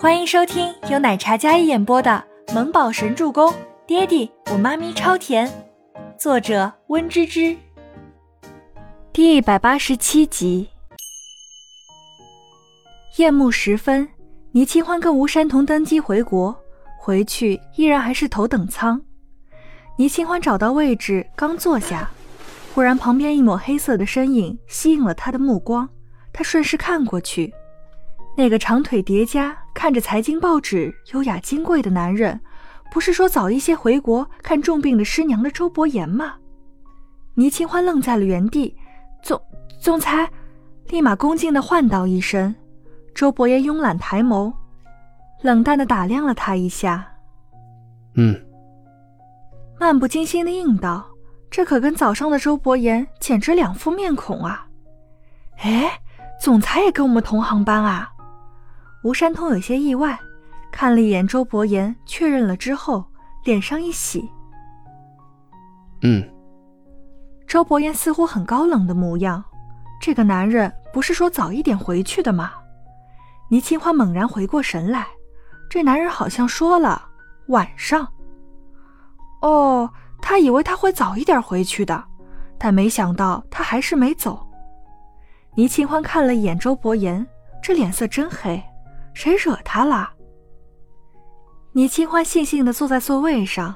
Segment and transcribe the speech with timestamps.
[0.00, 3.50] 欢迎收听由奶茶嘉一演播的《萌宝神助攻》，
[3.84, 5.50] 爹地我妈咪超甜，
[6.16, 7.56] 作者温芝芝。
[9.12, 10.68] 第一百八十七集。
[13.16, 14.08] 夜幕时分，
[14.52, 16.56] 倪清欢跟吴山童登机回国，
[16.96, 19.02] 回去依然还是头等舱。
[19.96, 22.08] 倪清欢找到位置，刚坐下，
[22.72, 25.88] 忽然旁边一抹黑色的身影吸引了他的目光，
[26.32, 27.52] 他顺势看过去。
[28.38, 32.38] 那个长腿叠加、看着财经报纸、优雅金贵的男人，
[32.88, 36.36] 不是说早一些回国看重病的师娘的周伯言吗？
[37.34, 38.76] 倪清欢愣在了原地，
[39.24, 39.42] 总
[39.80, 40.30] 总裁
[40.86, 42.54] 立马恭敬的唤道一声。
[43.12, 44.52] 周伯言慵懒抬眸，
[45.42, 47.08] 冷淡的打量了他一下，
[48.14, 48.40] 嗯，
[49.80, 51.04] 漫不经心的应道
[51.50, 54.68] ：“这可跟早上的周伯言简直两副面孔啊！”
[55.58, 55.90] 哎，
[56.40, 58.12] 总裁也跟我们同航班啊？
[59.08, 60.20] 吴山通有些意外，
[60.70, 63.02] 看了一眼周伯言，确认了之后，
[63.42, 64.30] 脸上一喜。
[66.02, 66.22] 嗯。
[67.46, 69.42] 周伯言似乎很高冷的模样，
[69.98, 72.52] 这个男人不是说早一点回去的吗？
[73.48, 75.06] 倪清欢猛然回过神来，
[75.70, 77.08] 这男人好像说了
[77.46, 78.06] 晚上。
[79.40, 82.04] 哦，他以为他会早一点回去的，
[82.58, 84.46] 但没想到他还是没走。
[85.54, 87.26] 倪清欢看了一眼周伯言，
[87.62, 88.62] 这脸色真黑。
[89.18, 90.12] 谁惹他了？
[91.72, 93.74] 倪清欢悻悻地坐在座位上，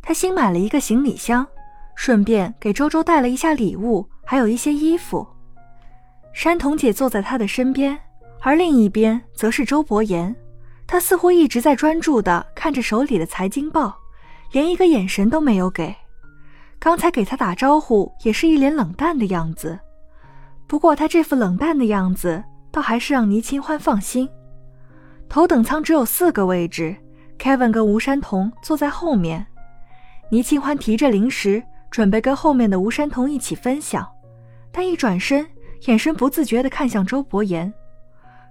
[0.00, 1.44] 他新买了一个行李箱，
[1.96, 5.26] 顺便给周周带了一下礼物，还有一些衣服。
[6.32, 7.98] 山童姐坐在他的身边，
[8.40, 10.32] 而另一边则是周伯言，
[10.86, 13.92] 他似乎一直在专注地看着手里的财经报，
[14.52, 15.92] 连一个眼神都没有给。
[16.78, 19.76] 刚才给他打招呼也是一脸冷淡的样子，
[20.68, 24.30] 不过他这副冷淡的样子倒还是让倪清欢放心。
[25.28, 26.94] 头等舱只有四个位置
[27.38, 29.46] ，Kevin 跟吴山童坐在后面。
[30.30, 34.08] 倪清欢提着零食，准备跟后面的吴山童一起分享，
[34.72, 35.46] 但一转身，
[35.86, 37.72] 眼神不自觉地看向周伯言。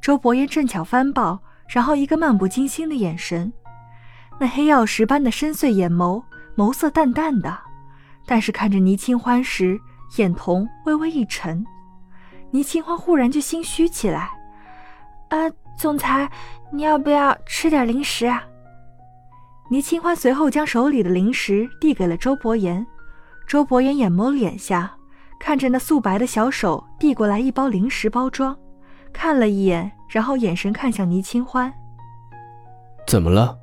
[0.00, 3.52] 周伯言正巧翻报，然后一个漫不经心的眼神，
[4.38, 6.22] 那黑曜石般的深邃眼眸，
[6.56, 7.58] 眸色淡淡的，
[8.26, 9.80] 但是看着倪清欢时，
[10.16, 11.64] 眼瞳微微一沉。
[12.50, 14.30] 倪清欢忽然就心虚起来，
[15.30, 15.50] 啊。
[15.76, 16.30] 总裁，
[16.70, 18.42] 你要不要吃点零食啊？
[19.68, 22.84] 倪清欢随后将手里的零食递给了周伯言。
[23.46, 24.92] 周伯言眼眸敛下，
[25.38, 28.56] 看着那素白的小手递过来一包零食包装，
[29.12, 31.72] 看了一眼，然后眼神看向倪清欢。
[33.06, 33.58] 怎么了？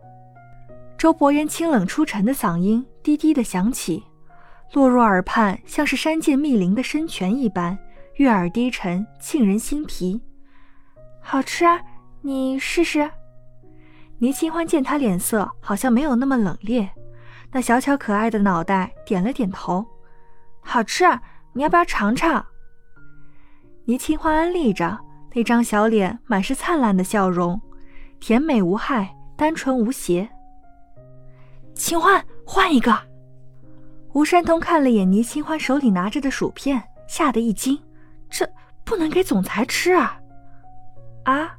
[0.98, 4.04] 周伯言清冷出尘的嗓音低低的响起，
[4.74, 7.78] 落入耳畔，像是山涧密林的深泉一般，
[8.16, 10.22] 悦耳低沉，沁人心脾。
[11.20, 11.82] 好吃啊！
[12.26, 13.10] 你试试。
[14.18, 16.88] 倪清欢见他脸色好像没有那么冷冽，
[17.52, 19.86] 那小巧可爱的脑袋点了点头，
[20.62, 21.04] 好吃，
[21.52, 22.44] 你要不要尝尝？
[23.84, 24.98] 倪清欢安利着，
[25.34, 27.60] 那张小脸满是灿烂的笑容，
[28.22, 30.30] 甜美无害，单纯无邪。
[31.76, 32.98] 清欢，换一个。
[34.14, 37.78] 吴山童看了眼倪清欢手里拿着的薯片，吓得一惊，
[38.30, 38.50] 这
[38.86, 40.18] 不能给总裁吃啊！
[41.26, 41.58] 啊！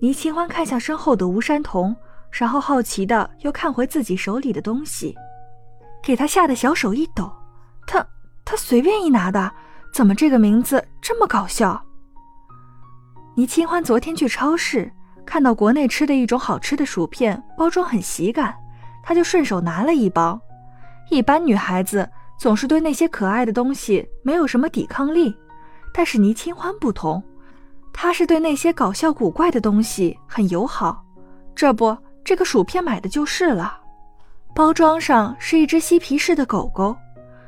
[0.00, 1.94] 倪清欢看向身后的吴山童，
[2.30, 5.14] 然后好奇的又看回自己手里的东西，
[6.02, 7.32] 给他吓得小手一抖。
[7.86, 8.06] 他
[8.44, 9.50] 他随便一拿的，
[9.92, 11.82] 怎么这个名字这么搞笑？
[13.36, 14.90] 倪清欢昨天去超市
[15.24, 18.54] 看到国内吃的一种好吃的薯片，包装很喜感，
[19.02, 20.40] 他就顺手拿了一包。
[21.10, 22.08] 一般女孩子
[22.38, 25.34] 总是对那些可爱的东西没有什么抵抗力，
[25.94, 27.22] 但是倪清欢不同。
[27.98, 31.02] 他是对那些搞笑古怪的东西很友好，
[31.54, 33.80] 这不，这个薯片买的就是了。
[34.54, 36.94] 包装上是一只嬉皮士的狗狗，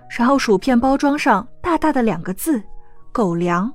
[0.08, 2.62] 然后薯片包装上大大的两个字
[3.12, 3.70] “狗粮”。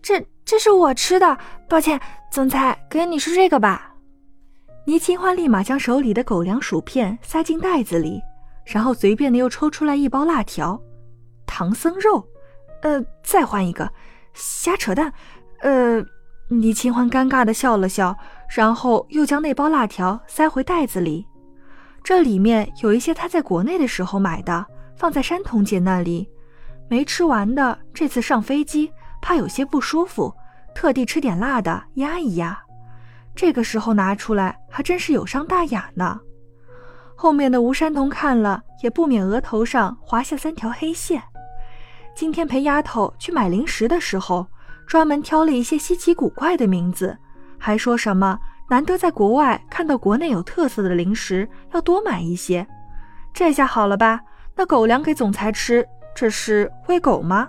[0.00, 1.36] 这这是我吃的，
[1.68, 2.00] 抱歉，
[2.32, 3.94] 总裁，给你是这个吧。
[4.86, 8.22] 倪清欢立马将手里的狗粮薯片塞进袋子里，
[8.64, 10.80] 然后随便的又抽出来一包辣条，
[11.44, 12.26] 唐僧肉，
[12.80, 13.86] 呃，再换一个。
[14.34, 15.12] 瞎扯淡，
[15.60, 16.04] 呃，
[16.48, 18.16] 倪清欢尴尬的笑了笑，
[18.48, 21.26] 然后又将那包辣条塞回袋子里。
[22.02, 24.66] 这里面有一些他在国内的时候买的，
[24.96, 26.28] 放在山童姐那里，
[26.88, 27.78] 没吃完的。
[27.92, 28.90] 这次上飞机
[29.20, 30.34] 怕有些不舒服，
[30.74, 32.58] 特地吃点辣的压一压。
[33.34, 36.20] 这个时候拿出来还真是有伤大雅呢。
[37.14, 41.22] 后面的吴山童看了，也不免额头上划下三条黑线。
[42.14, 44.46] 今天陪丫头去买零食的时候，
[44.86, 47.16] 专门挑了一些稀奇古怪的名字，
[47.58, 52.66] 还说什么难得在国外看到国内有特色的零食，要多买一些。
[53.32, 54.20] 这下好了吧？
[54.54, 57.48] 那狗粮给总裁吃，这是喂狗吗？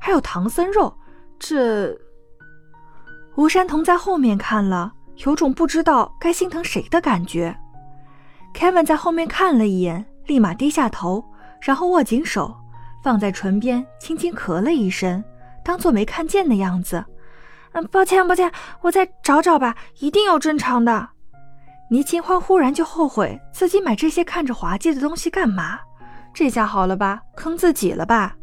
[0.00, 0.96] 还有唐僧肉，
[1.38, 1.96] 这……
[3.34, 4.92] 吴山童在后面看了，
[5.24, 7.56] 有种不知道该心疼谁的感觉。
[8.54, 11.24] Kevin 在后面看了一眼，立马低下头，
[11.60, 12.54] 然后握紧手，
[13.02, 15.22] 放在唇边，轻轻咳了一声，
[15.64, 17.04] 当做没看见的样子。
[17.72, 18.52] 嗯，抱歉，抱歉，
[18.82, 21.08] 我再找找吧，一定有正常的。
[21.90, 25.78] 倪清欢忽然就后悔自己买这些看着滑稽的东西干嘛？
[26.32, 28.36] 这下好了吧，坑自己了吧？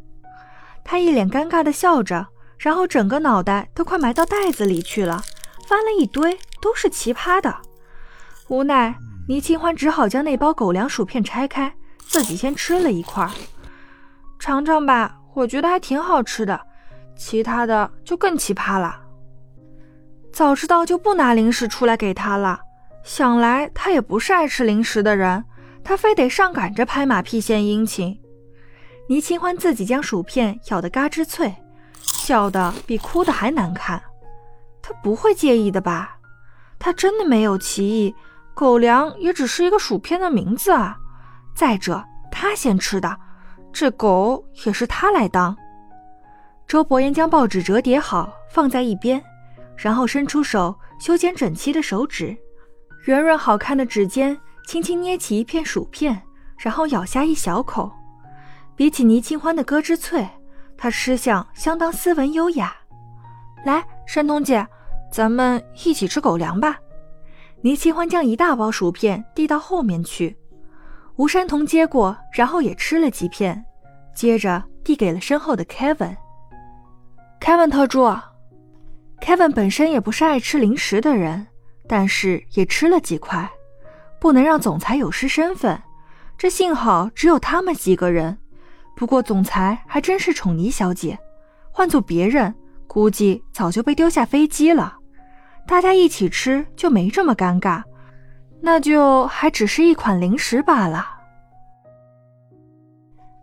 [0.84, 2.28] 他一脸尴尬的笑着，
[2.58, 5.22] 然后整个脑袋都快埋到袋子里去了，
[5.68, 7.56] 翻了一堆都是奇葩的。
[8.48, 8.96] 无奈，
[9.28, 13.30] 倪清欢只好将那包狗粮薯片拆开，自己先吃了一块，
[14.40, 16.60] 尝尝吧，我觉得还挺好吃的。
[17.16, 19.02] 其他的就更奇葩了。
[20.32, 22.62] 早知道就不拿零食出来给他了。
[23.04, 25.44] 想来他也不是爱吃零食的人，
[25.84, 28.18] 他非得上赶着拍马屁献殷勤。
[29.10, 31.54] 倪清欢自己将薯片咬得嘎吱脆，
[32.02, 34.02] 笑得比哭的还难看。
[34.82, 36.18] 他不会介意的吧？
[36.78, 38.16] 他真的没有歧义。
[38.54, 40.98] 狗粮也只是一个薯片的名字啊。
[41.56, 43.18] 再者，他先吃的，
[43.72, 45.56] 这狗也是他来当。
[46.68, 49.24] 周伯言将报纸折叠好，放在一边。
[49.78, 52.36] 然后伸出手修剪整齐的手指，
[53.06, 54.38] 圆润好看的指尖
[54.68, 56.22] 轻轻捏起一片薯片，
[56.58, 57.90] 然后咬下一小口。
[58.76, 60.28] 比起倪清欢的咯吱脆，
[60.78, 62.76] 他吃相相当斯文优雅。
[63.66, 64.68] 来，山童姐，
[65.12, 66.78] 咱们一起吃狗粮吧。
[67.62, 70.38] 倪清欢将一大包薯片递到后面去，
[71.20, 73.66] 吴山童接过，然后也吃了几片，
[74.16, 76.16] 接着递给了身后的 Kevin。
[77.42, 78.06] Kevin 特助。
[79.20, 81.46] Kevin 本身也不是爱吃零食的人，
[81.90, 83.50] 但是也吃了几块，
[84.18, 85.78] 不能让总裁有失身份。
[86.38, 88.38] 这幸好只有他们几个人。
[88.96, 91.20] 不过总裁还真是宠倪小姐，
[91.70, 92.56] 换做别人，
[92.88, 94.96] 估计早就被丢下飞机了。
[95.68, 97.84] 大家一起吃就没这么尴尬，
[98.62, 101.06] 那就还只是一款零食罢了。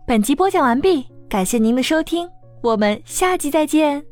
[0.05, 2.29] 本集播讲完毕，感谢您的收听，
[2.61, 4.03] 我们下集再见。